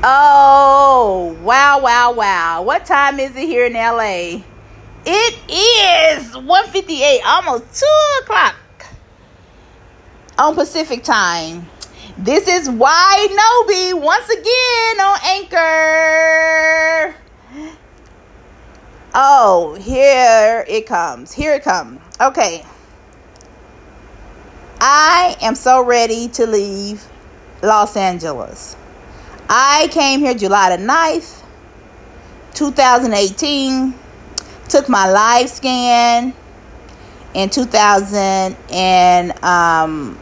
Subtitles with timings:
[0.00, 2.62] Oh, wow, wow, wow.
[2.62, 4.44] What time is it here in LA?
[5.04, 7.86] It is 158, almost 2
[8.22, 8.54] o'clock
[10.38, 11.68] on Pacific time.
[12.16, 17.14] This is Why Nobi once again on Anchor.
[19.14, 21.32] Oh, here it comes.
[21.32, 22.00] Here it comes.
[22.20, 22.64] Okay.
[24.80, 27.04] I am so ready to leave
[27.62, 28.76] Los Angeles.
[29.48, 31.42] I came here July the 9th,
[32.54, 33.94] 2018.
[34.68, 36.34] Took my live scan
[37.32, 40.18] in 2000 and um,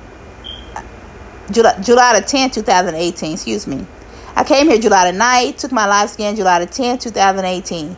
[1.51, 3.33] July, July the 10th, 2018.
[3.33, 3.85] Excuse me.
[4.37, 7.97] I came here July the 9th, took my live scan July the 10th, 2018.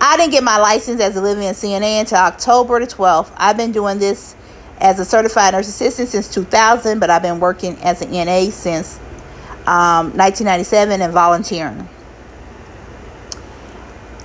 [0.00, 3.32] I didn't get my license as a living in CNA until October the 12th.
[3.36, 4.36] I've been doing this
[4.78, 9.00] as a certified nurse assistant since 2000, but I've been working as an NA since
[9.66, 11.88] um, 1997 and volunteering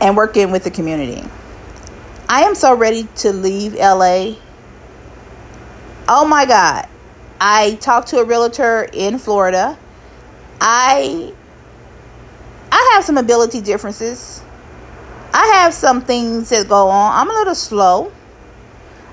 [0.02, 1.24] and working with the community.
[2.30, 4.36] I am so ready to leave LA.
[6.08, 6.88] Oh my God.
[7.40, 9.78] I talked to a realtor in Florida.
[10.60, 11.34] I
[12.72, 14.42] I have some ability differences.
[15.34, 17.14] I have some things that go on.
[17.14, 18.12] I'm a little slow.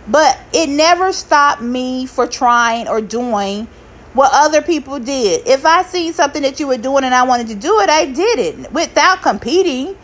[0.07, 3.69] But it never stopped me for trying or doing
[4.15, 5.47] what other people did.
[5.47, 8.07] If I seen something that you were doing and I wanted to do it, I
[8.07, 9.97] did it without competing.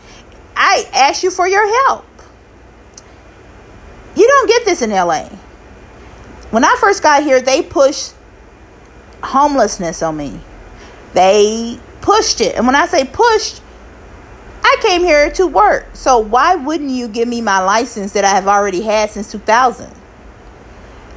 [0.55, 2.05] I asked you for your help.
[4.15, 5.29] You don't get this in LA.
[6.51, 8.13] When I first got here, they pushed
[9.23, 10.39] homelessness on me.
[11.13, 12.55] They pushed it.
[12.55, 13.61] And when I say pushed,
[14.63, 15.95] I came here to work.
[15.95, 20.00] So why wouldn't you give me my license that I have already had since 2000?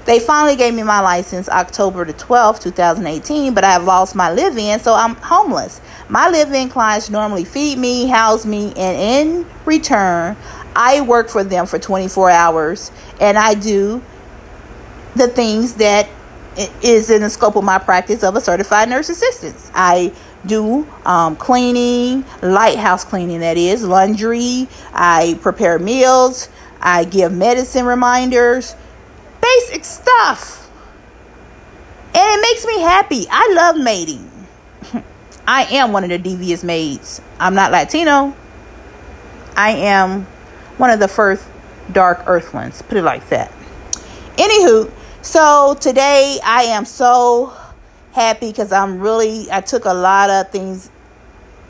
[0.04, 4.30] They finally gave me my license October the 12th, 2018, but I have lost my
[4.30, 5.80] live in, so I'm homeless.
[6.08, 10.36] My live in clients normally feed me, house me, and in return,
[10.76, 14.02] I work for them for 24 hours and I do
[15.14, 16.08] the things that
[16.82, 19.56] is in the scope of my practice of a certified nurse assistant.
[19.74, 20.12] I
[20.46, 24.68] do um, cleaning, lighthouse cleaning, that is, laundry.
[24.92, 26.48] I prepare meals.
[26.80, 28.76] I give medicine reminders,
[29.44, 30.70] basic stuff.
[32.14, 33.26] And it makes me happy.
[33.30, 34.30] I love mating.
[35.46, 37.20] I am one of the devious maids.
[37.38, 38.34] I'm not Latino.
[39.56, 40.26] I am
[40.78, 41.44] one of the first
[41.92, 43.52] dark earthlings, put it like that.
[44.36, 44.90] Anywho,
[45.22, 47.52] so today I am so
[48.12, 50.90] happy because I'm really, I took a lot of things,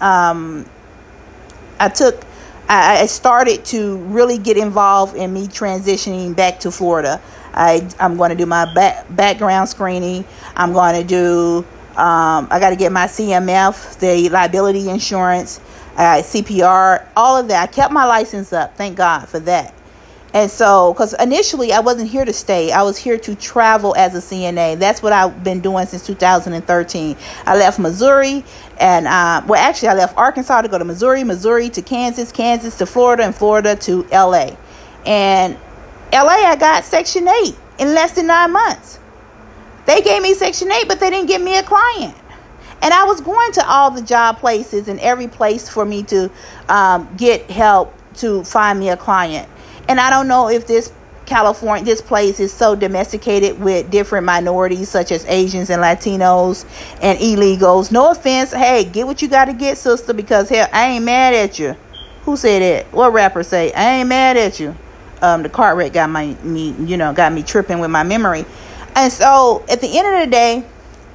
[0.01, 0.67] um,
[1.81, 2.23] I took,
[2.69, 7.21] I, started to really get involved in me transitioning back to Florida.
[7.55, 10.25] I, I'm going to do my back, background screening.
[10.57, 11.59] I'm going to do,
[11.97, 15.61] um, I got to get my CMF, the liability insurance
[15.97, 17.63] uh, CPR, all of that.
[17.63, 18.77] I kept my license up.
[18.77, 19.75] Thank God for that.
[20.33, 24.17] And so, because initially I wasn't here to stay, I was here to travel as
[24.17, 24.81] a CNA.
[24.81, 27.17] That's what I've been doing since 2013.
[27.47, 28.45] I left Missouri,
[28.81, 32.77] and uh, well, actually, I left Arkansas to go to Missouri, Missouri to Kansas, Kansas
[32.79, 34.57] to Florida, and Florida to LA.
[35.07, 35.57] And
[36.15, 39.01] LA, I got Section 8 in less than nine months.
[39.85, 42.15] They gave me Section 8, but they didn't give me a client.
[42.83, 46.31] And I was going to all the job places and every place for me to
[46.69, 49.49] um, get help to find me a client.
[49.89, 50.93] And I don't know if this
[51.27, 56.65] California, this place is so domesticated with different minorities such as Asians and Latinos
[57.03, 57.91] and illegals.
[57.91, 58.53] No offense.
[58.53, 61.75] Hey, get what you got to get, sister, because hell, I ain't mad at you.
[62.23, 62.93] Who said that?
[62.93, 63.73] What rapper say?
[63.73, 64.77] I ain't mad at you.
[65.25, 68.45] Um, the car wreck got my me, you know, got me tripping with my memory.
[68.95, 70.65] And so at the end of the day,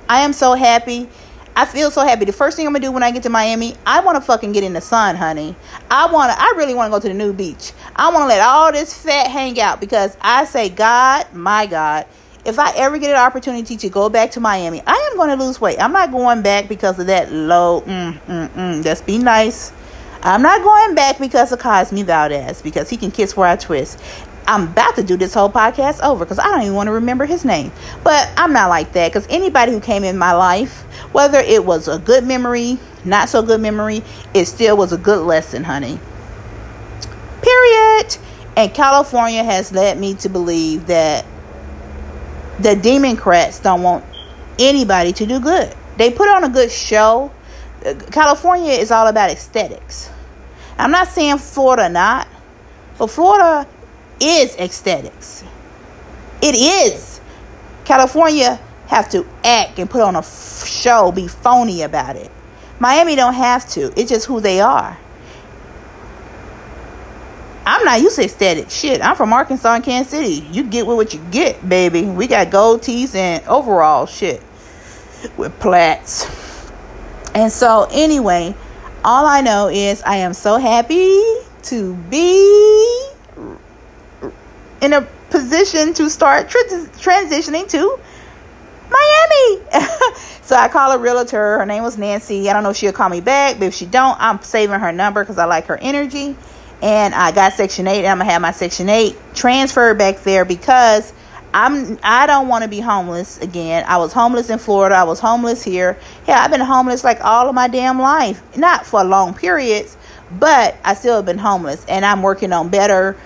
[0.10, 1.08] I am so happy
[1.60, 2.24] I feel so happy.
[2.24, 4.64] The first thing I'm gonna do when I get to Miami, I wanna fucking get
[4.64, 5.58] in the sun, honey.
[5.92, 7.74] I wanna, I really wanna go to the new beach.
[7.98, 12.06] I wanna let all this fat hang out because I say, God, my God,
[12.46, 15.60] if I ever get an opportunity to go back to Miami, I am gonna lose
[15.60, 15.82] weight.
[15.82, 17.82] I'm not going back because of that low.
[17.82, 18.86] Mm, mm, mm.
[18.86, 19.74] Let's be nice.
[20.22, 24.02] I'm not going back because of Cosme Valdez because he can kiss where I twist.
[24.48, 27.26] I'm about to do this whole podcast over because I don't even want to remember
[27.26, 27.72] his name.
[28.04, 30.82] But I'm not like that because anybody who came in my life,
[31.14, 34.02] whether it was a good memory, not so good memory,
[34.34, 36.00] it still was a good lesson, honey.
[37.42, 38.18] Period.
[38.58, 41.26] And California has led me to believe that
[42.60, 44.04] the Democrats don't want
[44.58, 45.74] anybody to do good.
[45.98, 47.32] They put on a good show.
[48.12, 50.10] California is all about aesthetics.
[50.78, 52.28] I'm not saying Florida not,
[52.98, 53.68] but Florida
[54.20, 55.44] is aesthetics.
[56.42, 57.20] It is.
[57.86, 62.32] California have to act and put on a show, be phony about it.
[62.80, 63.94] Miami don't have to.
[64.00, 64.98] It's just who they are.
[67.66, 69.02] I'm not used to aesthetic shit.
[69.02, 70.48] I'm from Arkansas and Kansas City.
[70.52, 72.04] You get with what you get, baby.
[72.04, 74.42] We got gold teeth and overall shit
[75.38, 76.49] with plaits.
[77.36, 78.56] And so, anyway,
[79.04, 81.22] all I know is I am so happy
[81.64, 83.10] to be
[84.82, 88.00] in a position to start transitioning to
[88.90, 89.62] Miami.
[90.42, 91.60] so I call a realtor.
[91.60, 92.50] Her name was Nancy.
[92.50, 94.92] I don't know if she'll call me back, but if she don't, I'm saving her
[94.92, 96.36] number because I like her energy.
[96.82, 98.08] And I got Section 8.
[98.08, 101.14] I'm gonna have my Section 8 transferred back there because
[101.54, 103.84] I'm I don't want to be homeless again.
[103.88, 104.96] I was homeless in Florida.
[104.96, 105.98] I was homeless here.
[106.28, 108.42] Yeah, I've been homeless like all of my damn life.
[108.58, 109.98] Not for long periods,
[110.32, 113.18] but I still have been homeless and I'm working on better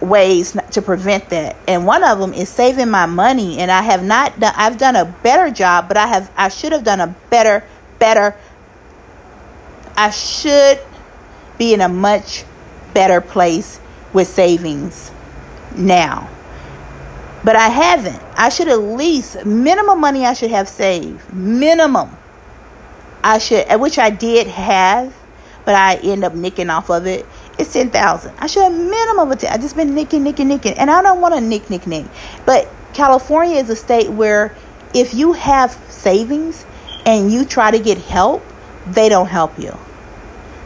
[0.00, 1.56] ways to prevent that.
[1.66, 4.96] And one of them is saving my money and I have not done I've done
[4.96, 7.64] a better job, but I have I should have done a better
[7.98, 8.34] better
[9.96, 10.80] I should
[11.58, 12.44] be in a much
[12.94, 13.78] better place
[14.14, 15.10] with savings
[15.76, 16.30] now
[17.44, 18.20] but I haven't.
[18.36, 21.32] I should at least minimum money I should have saved.
[21.32, 22.16] Minimum.
[23.22, 25.14] I should which I did have,
[25.64, 27.26] but I end up nicking off of it.
[27.58, 28.34] It's ten thousand.
[28.38, 29.52] I should have minimum of ten.
[29.52, 30.74] I just been nicking, nicking, nicking.
[30.74, 32.06] And I don't want to nick, nick, nick.
[32.46, 34.54] But California is a state where
[34.94, 36.64] if you have savings
[37.06, 38.42] and you try to get help,
[38.86, 39.76] they don't help you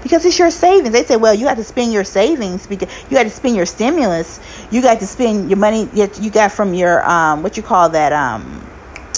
[0.03, 0.93] because it's your savings.
[0.93, 3.67] They say, well, you have to spend your savings because you had to spend your
[3.67, 4.41] stimulus.
[4.71, 7.89] You got to spend your money that you got from your um, what you call
[7.91, 8.67] that um,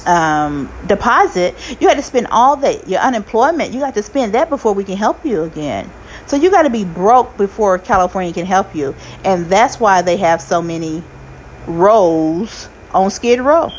[0.07, 1.55] um, deposit.
[1.81, 3.73] You had to spend all that your unemployment.
[3.73, 5.91] You got to spend that before we can help you again.
[6.27, 8.95] So you got to be broke before California can help you,
[9.25, 11.03] and that's why they have so many
[11.67, 13.71] roles on Skid Row.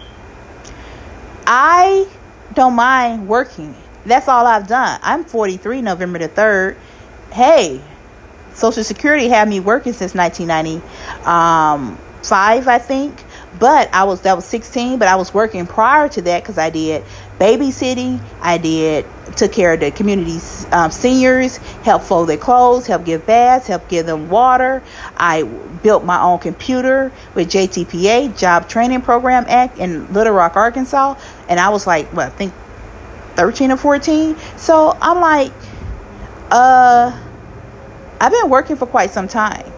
[1.48, 2.08] I
[2.54, 3.76] don't mind working.
[4.06, 5.00] That's all I've done.
[5.02, 6.78] I'm 43 November the 3rd
[7.36, 7.82] hey,
[8.54, 13.24] Social Security had me working since 1995, um, I think.
[13.60, 16.70] But I was that was 16, but I was working prior to that because I
[16.70, 17.04] did
[17.40, 18.22] babysitting.
[18.42, 19.06] I did
[19.38, 23.88] took care of the community's um, seniors, helped fold their clothes, helped give baths, helped
[23.88, 24.84] give them water.
[25.16, 31.16] I built my own computer with JTPA Job Training Program Act in Little Rock, Arkansas,
[31.48, 32.54] and I was like, what I think
[33.36, 34.36] 13 or 14.
[34.58, 35.52] So I'm like,
[36.56, 37.22] uh
[38.22, 39.72] I've been working for quite some time.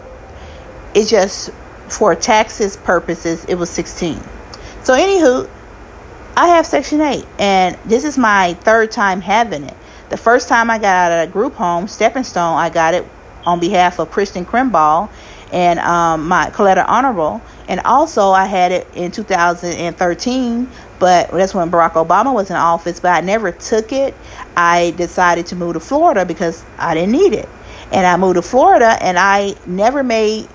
[0.94, 1.50] It's just
[1.88, 4.20] for taxes purposes, it was 16.
[4.84, 5.48] So, anywho,
[6.36, 9.76] I have Section 8, and this is my third time having it.
[10.10, 13.04] The first time I got out of a group home, Stepping Stone, I got it
[13.44, 15.10] on behalf of Kristen Krimball
[15.52, 17.42] and um, my Coletta Honorable.
[17.66, 23.00] And also, I had it in 2013, but that's when Barack Obama was in office,
[23.00, 24.14] but I never took it.
[24.56, 27.48] I decided to move to Florida because I didn't need it.
[27.92, 30.48] And I moved to Florida and I never made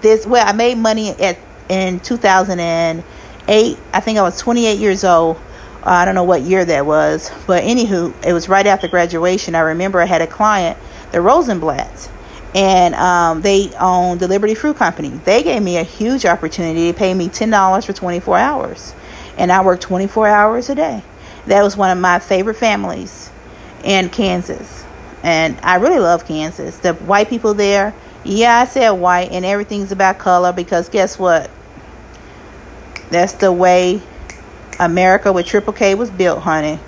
[0.00, 1.38] this well I made money at
[1.68, 5.36] in 2008 I think I was 28 years old.
[5.36, 7.30] Uh, I don't know what year that was.
[7.46, 9.54] But anywho it was right after graduation.
[9.54, 10.78] I remember I had a client
[11.12, 12.08] the Rosenblatts
[12.54, 15.08] and um, they own the Liberty Fruit Company.
[15.08, 16.90] They gave me a huge opportunity.
[16.90, 18.94] They paid me $10 for 24 hours
[19.36, 21.02] and I worked 24 hours a day
[21.46, 23.30] that was one of my favorite families
[23.82, 24.84] in Kansas
[25.24, 26.76] and I really love Kansas.
[26.78, 31.50] The white people there, yeah, I said white, and everything's about color because guess what?
[33.10, 34.02] That's the way
[34.78, 36.78] America with Triple K was built, honey.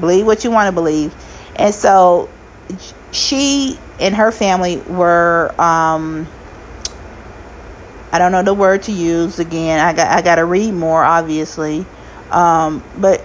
[0.00, 1.14] Believe what you want to believe.
[1.56, 2.28] And so
[3.10, 6.28] she and her family were um
[8.12, 9.80] I don't know the word to use again.
[9.80, 11.84] I got I got to read more obviously.
[12.30, 13.22] Um but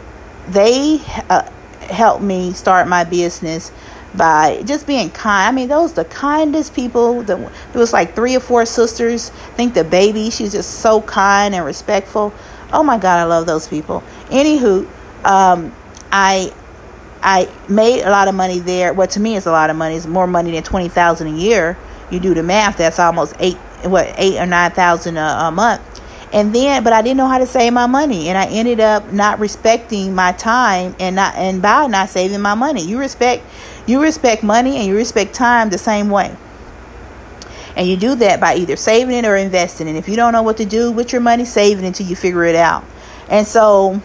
[0.47, 1.50] they uh,
[1.81, 3.71] helped me start my business
[4.15, 5.47] by just being kind.
[5.47, 7.23] I mean, those the kindest people.
[7.23, 9.29] The, there was like three or four sisters.
[9.29, 12.33] I think the baby, she's just so kind and respectful.
[12.73, 14.03] Oh my God, I love those people.
[14.27, 14.88] Anywho,
[15.25, 15.73] um,
[16.11, 16.53] I
[17.21, 18.93] I made a lot of money there.
[18.93, 19.95] Well, to me, it's a lot of money.
[19.95, 21.77] It's more money than twenty thousand a year.
[22.09, 22.77] You do the math.
[22.77, 23.57] That's almost eight
[23.89, 25.81] what eight or nine thousand a, a month.
[26.33, 29.11] And then, but I didn't know how to save my money, and I ended up
[29.11, 32.81] not respecting my time and not and by not saving my money.
[32.83, 33.43] You respect
[33.85, 36.35] you respect money and you respect time the same way.
[37.75, 39.95] And you do that by either saving it or investing it.
[39.95, 42.43] If you don't know what to do with your money, save it until you figure
[42.43, 42.83] it out.
[43.29, 44.01] And so,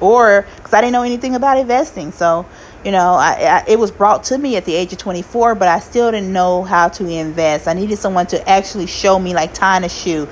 [0.00, 2.12] or because I didn't know anything about investing.
[2.12, 2.46] So,
[2.84, 5.68] you know, I, I, it was brought to me at the age of 24, but
[5.68, 7.68] I still didn't know how to invest.
[7.68, 10.28] I needed someone to actually show me, like tying a shoe.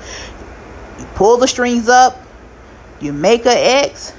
[0.99, 2.21] You pull the strings up,
[3.01, 4.13] you make a X,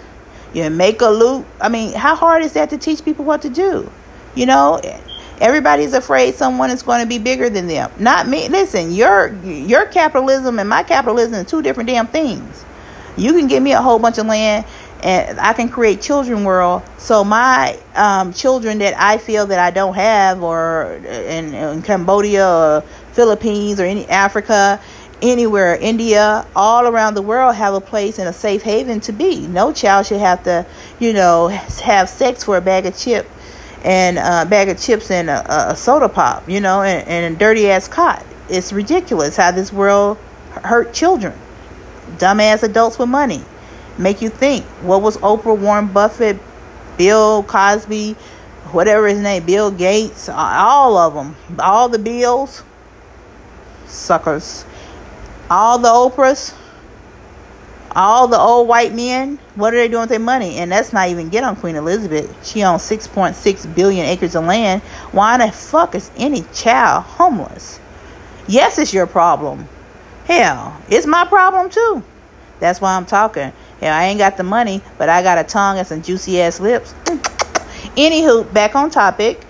[0.55, 1.47] You make a loop.
[1.61, 3.91] I mean, how hard is that to teach people what to do?
[4.35, 4.81] You know,
[5.41, 7.91] everybody's afraid someone is going to be bigger than them.
[7.99, 8.49] Not me.
[8.49, 12.65] Listen, your your capitalism and my capitalism are two different damn things.
[13.17, 14.67] You can give me a whole bunch of land
[15.03, 16.83] and I can create children world.
[16.99, 22.49] So my um, children that I feel that I don't have, or in, in Cambodia
[22.49, 22.81] or
[23.13, 24.81] Philippines or any Africa,
[25.23, 29.47] anywhere, India, all around the world have a place and a safe haven to be.
[29.47, 30.67] No child should have to,
[30.99, 33.29] you know, have sex for a bag of chip
[33.85, 37.39] and a bag of chips and a, a soda pop, you know, and, and a
[37.39, 38.25] dirty ass cot.
[38.49, 40.19] It's ridiculous how this world
[40.51, 41.35] hurt children.
[42.19, 43.43] Dumbass adults with money
[43.99, 44.65] make you think.
[44.83, 46.39] What was Oprah, Warren Buffett,
[46.97, 48.13] Bill Cosby,
[48.73, 52.63] whatever his name, Bill Gates, all of them, all the Bills,
[53.87, 54.65] suckers,
[55.51, 56.55] all the Oprahs,
[57.97, 59.39] all the old white men.
[59.55, 60.57] What are they doing with their money?
[60.57, 62.47] And that's not even get on Queen Elizabeth.
[62.47, 64.83] She owns 6.6 billion acres of land.
[65.13, 67.81] Why the fuck is any child homeless?
[68.47, 69.67] Yes, it's your problem.
[70.27, 72.03] Hell, it's my problem too.
[72.61, 73.53] That's why I'm talking.
[73.81, 76.61] Yeah, I ain't got the money, but I got a tongue and some juicy ass
[76.61, 76.95] lips.
[77.97, 79.41] Anywho, back on topic.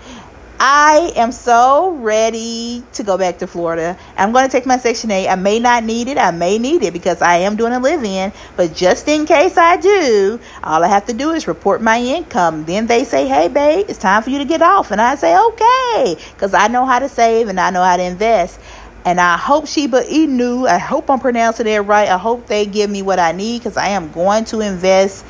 [0.59, 3.95] I am so ready to go back to Florida.
[4.17, 5.27] I'm going to take my Section 8.
[5.27, 6.17] I may not need it.
[6.17, 8.33] I may need it because I am doing a live in.
[8.55, 12.65] But just in case I do, all I have to do is report my income.
[12.65, 14.89] Then they say, hey, babe, it's time for you to get off.
[14.89, 18.03] And I say, okay, because I know how to save and I know how to
[18.03, 18.59] invest.
[19.07, 22.09] And I hope Shiba Inu, I hope I'm pronouncing it right.
[22.09, 25.23] I hope they give me what I need because I am going to invest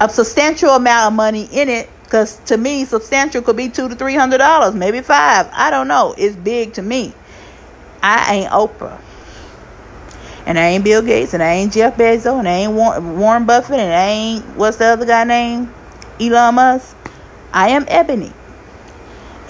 [0.00, 1.90] a substantial amount of money in it.
[2.02, 5.50] Because to me, substantial could be two to three hundred dollars, maybe five.
[5.52, 6.14] I don't know.
[6.16, 7.12] It's big to me.
[8.02, 8.98] I ain't Oprah.
[10.46, 13.80] And I ain't Bill Gates, and I ain't Jeff Bezos, and I ain't Warren Buffett,
[13.80, 15.74] and I ain't what's the other guy name?
[16.18, 16.96] Elon Musk.
[17.52, 18.32] I am Ebony.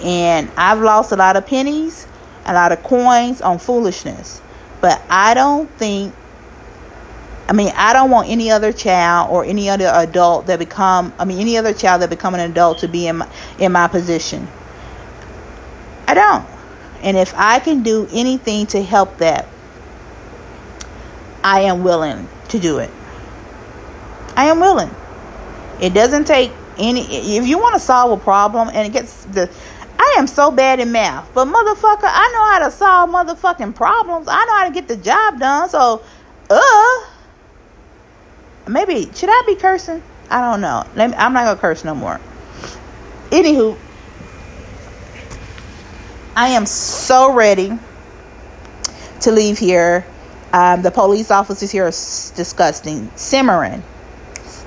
[0.03, 2.07] And I've lost a lot of pennies
[2.45, 4.41] a lot of coins on foolishness.
[4.81, 6.13] But I don't think
[7.47, 11.25] I mean, I don't want any other child or any other adult that become I
[11.25, 13.29] mean any other child that become an adult to be in my,
[13.59, 14.47] in my position.
[16.07, 16.45] I don't.
[17.01, 19.47] And if I can do anything to help that,
[21.43, 22.91] I am willing to do it.
[24.35, 24.93] I am willing.
[25.81, 27.01] It doesn't take any
[27.37, 29.49] if you want to solve a problem and it gets the
[30.11, 34.27] I am so bad in math, but motherfucker, I know how to solve motherfucking problems.
[34.29, 35.69] I know how to get the job done.
[35.69, 36.01] So,
[36.49, 37.05] uh,
[38.67, 40.03] maybe should I be cursing?
[40.29, 40.83] I don't know.
[40.95, 42.19] Me, I'm not gonna curse no more.
[43.29, 43.77] Anywho,
[46.35, 47.71] I am so ready
[49.21, 50.05] to leave here.
[50.51, 51.91] Um, the police officers here are
[52.35, 53.09] disgusting.
[53.15, 53.81] Simmering,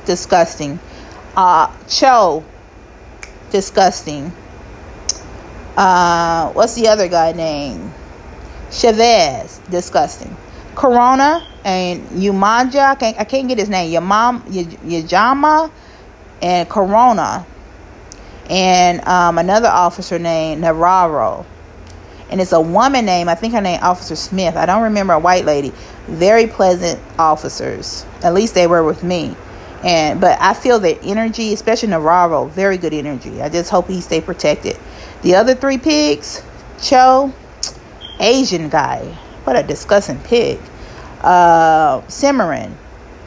[0.07, 0.79] disgusting.
[1.37, 2.43] Uh, Cho,
[3.51, 4.33] disgusting
[5.77, 7.93] uh, what's the other guy name?
[8.71, 10.37] Chavez, disgusting.
[10.75, 13.93] Corona and Umanja, I can't, I can't get his name.
[13.93, 15.71] Yamam, Yajama
[16.43, 17.47] and Corona.
[18.51, 21.47] And um, another officer named Navarro.
[22.31, 24.57] And it's a woman name, I think her name Officer Smith.
[24.57, 25.73] I don't remember a white lady.
[26.07, 28.05] Very pleasant officers.
[28.23, 29.37] At least they were with me.
[29.85, 33.43] And but I feel their energy, especially Navarro, very good energy.
[33.43, 34.79] I just hope he stay protected.
[35.23, 36.43] The other three pigs,
[36.83, 37.33] Cho,
[38.21, 39.05] Asian guy.
[39.45, 40.59] What a disgusting pig.
[41.21, 42.77] Uh, Cimarron,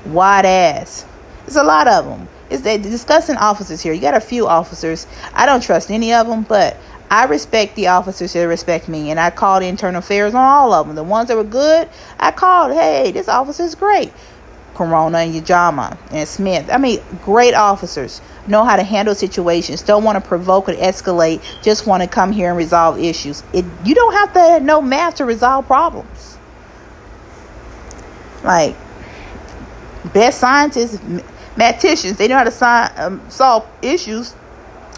[0.05, 1.05] wide ass.
[1.45, 2.27] There's a lot of them.
[2.49, 3.93] It's the discussing officers here.
[3.93, 5.07] You got a few officers.
[5.33, 6.77] I don't trust any of them, but
[7.09, 10.87] I respect the officers that respect me, and I called internal affairs on all of
[10.87, 10.95] them.
[10.95, 11.89] The ones that were good,
[12.19, 12.73] I called.
[12.73, 14.11] Hey, this officer's great.
[14.77, 16.69] Corona and Yajama and Smith.
[16.71, 19.81] I mean, great officers know how to handle situations.
[19.81, 21.41] Don't want to provoke and escalate.
[21.63, 23.43] Just want to come here and resolve issues.
[23.53, 26.37] It you don't have to know math to resolve problems.
[28.43, 28.75] Like
[30.13, 31.01] best scientists,
[31.57, 34.35] mathematicians, they know how to um, solve issues.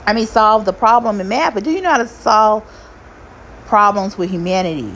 [0.06, 2.70] I mean, solve the problem in math, but do you know how to solve
[3.68, 4.94] problems with humanity?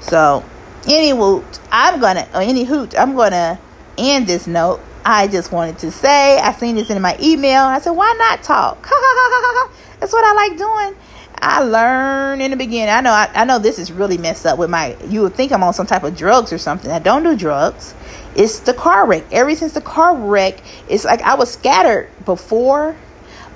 [0.00, 0.44] So
[0.88, 3.58] any woot, I'm gonna or any hoot, I'm gonna
[3.96, 4.80] end this note.
[5.04, 7.62] I just wanted to say I seen this in my email.
[7.62, 8.82] I said, why not talk?
[10.00, 11.00] That's what I like doing.
[11.40, 12.92] I learned in the beginning.
[12.92, 15.52] I know I, I know this is really messed up with my you would think
[15.52, 16.90] I'm on some type of drugs or something.
[16.90, 17.94] I don't do drugs.
[18.34, 19.24] It's the car wreck.
[19.32, 22.96] Ever since the car wreck, it's like I was scattered before,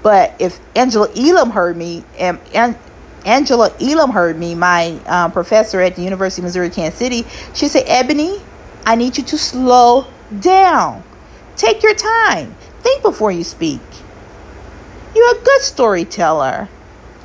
[0.02, 2.76] but if Angela Elam heard me and, and
[3.24, 7.24] Angela Elam heard me, my um, professor at the University of Missouri Kansas City.
[7.54, 8.40] She said, Ebony,
[8.84, 10.06] I need you to slow
[10.40, 11.02] down.
[11.56, 12.54] Take your time.
[12.80, 13.80] Think before you speak.
[15.14, 16.68] You're a good storyteller.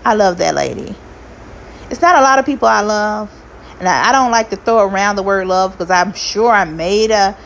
[0.05, 0.95] I love that lady.
[1.89, 3.31] It's not a lot of people I love.
[3.79, 6.65] And I, I don't like to throw around the word love because I'm sure I
[6.65, 7.37] made a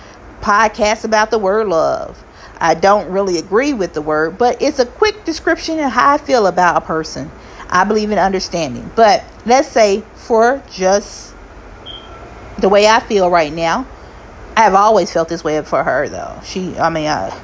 [0.42, 2.22] podcast about the word love.
[2.60, 6.18] I don't really agree with the word, but it's a quick description of how I
[6.18, 7.32] feel about a person.
[7.72, 8.92] I believe in understanding.
[8.96, 11.34] But let's say for just
[12.60, 13.88] the way I feel right now,
[14.56, 16.40] I have always felt this way for her though.
[16.44, 17.38] She, I mean, I,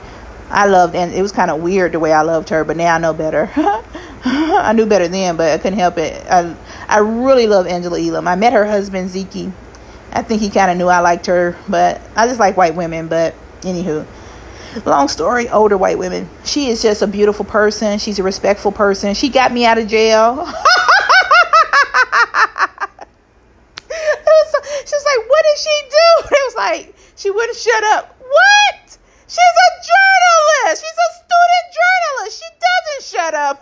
[0.50, 2.96] I loved, and it was kind of weird the way I loved her, but now
[2.96, 3.50] I know better.
[4.26, 6.26] I knew better then, but I couldn't help it.
[6.30, 6.56] I,
[6.88, 8.28] I really love Angela Elam.
[8.28, 9.52] I met her husband Zeke.
[10.12, 13.08] I think he kind of knew I liked her, but I just like white women.
[13.08, 14.06] But anywho,
[14.86, 16.30] long story, older white women.
[16.44, 18.00] She is just a beautiful person.
[18.00, 19.14] She's a respectful person.
[19.14, 20.36] She got me out of jail.
[24.38, 24.54] was,
[24.86, 26.08] she was like, "What did she do?"
[26.38, 28.16] It was like she wouldn't shut up.
[28.20, 28.98] What?
[29.28, 30.84] She's a journalist.
[30.84, 32.34] She's a student journalist.
[32.40, 33.58] She doesn't shut up.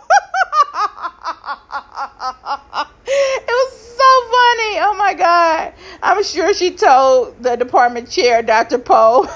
[3.06, 4.78] it was so funny.
[4.80, 5.72] Oh my God.
[6.02, 8.78] I'm sure she told the department chair, Dr.
[8.78, 9.26] Poe.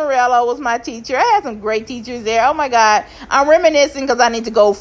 [0.00, 1.16] Morello was my teacher.
[1.16, 2.46] I had some great teachers there.
[2.46, 3.04] Oh my God.
[3.28, 4.74] I'm reminiscing because I need to go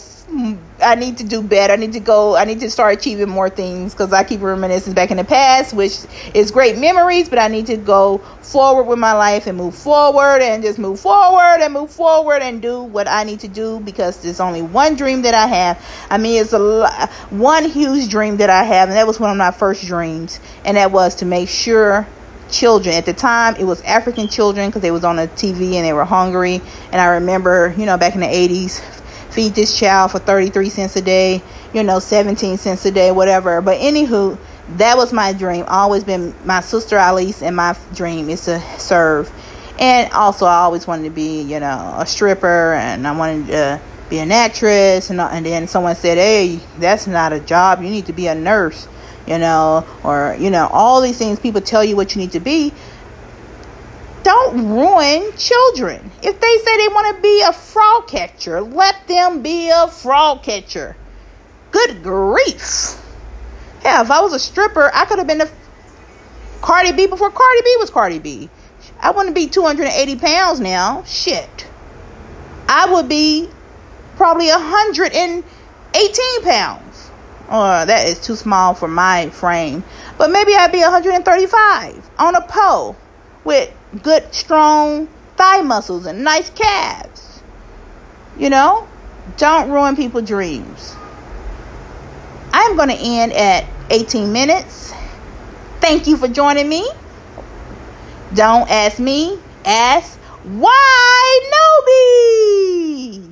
[0.82, 1.74] I need to do better.
[1.74, 2.36] I need to go.
[2.36, 5.74] I need to start achieving more things because I keep reminiscing back in the past,
[5.74, 5.98] which
[6.34, 7.30] is great memories.
[7.30, 11.00] But I need to go forward with my life and move forward and just move
[11.00, 14.96] forward and move forward and do what I need to do because there's only one
[14.96, 15.86] dream that I have.
[16.10, 19.38] I mean, it's a one huge dream that I have, and that was one of
[19.38, 22.08] my first dreams, and that was to make sure
[22.52, 25.86] children at the time it was african children because they was on the tv and
[25.86, 28.82] they were hungry and i remember you know back in the 80s
[29.30, 31.42] feed this child for 33 cents a day,
[31.74, 33.62] you know, 17 cents a day, whatever.
[33.62, 34.38] But anywho,
[34.78, 35.66] that was my dream.
[35.68, 39.32] Always been my sister Alice and my dream is to serve.
[39.80, 43.82] And also, I always wanted to be, you know, a stripper, and I wanted to
[44.10, 45.10] be an actress.
[45.10, 47.82] And, and then someone said, "Hey, that's not a job.
[47.82, 48.90] You need to be a nurse."
[49.30, 52.42] You know, or you know, all these things people tell you what you need to
[52.42, 52.74] be
[54.24, 56.12] don't ruin children.
[56.22, 60.44] If they say they want to be a frog catcher, let them be a frog
[60.44, 60.96] catcher.
[61.72, 63.02] Good grief.
[63.82, 65.50] Hell, if I was a stripper, I could have been a
[66.62, 68.50] Cardi B before Cardi B was Cardi B.
[69.00, 71.04] I wouldn't be 280 pounds now.
[71.06, 71.68] Shit.
[72.68, 73.50] I would be
[74.18, 76.89] probably 118 pounds.
[77.52, 79.84] Oh, that is too small for my frame.
[80.18, 82.96] But maybe I'd be 135 on a pole
[83.44, 87.42] with good, strong thigh muscles and nice calves.
[88.38, 88.88] You know,
[89.38, 90.96] don't ruin people's dreams.
[92.54, 94.94] I'm going to end at 18 minutes.
[95.80, 96.88] Thank you for joining me.
[98.34, 101.50] Don't ask me, ask why
[101.88, 103.29] Nobi.